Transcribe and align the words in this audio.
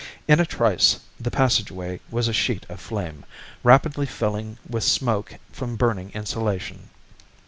In 0.27 0.39
a 0.39 0.47
trice 0.47 0.99
the 1.19 1.29
passageway 1.29 1.99
was 2.09 2.27
a 2.27 2.33
sheet 2.33 2.65
of 2.69 2.79
flame, 2.79 3.23
rapidly 3.63 4.07
filling 4.07 4.57
with 4.67 4.83
smoke 4.83 5.35
from 5.51 5.75
burning 5.75 6.09
insulation. 6.15 6.89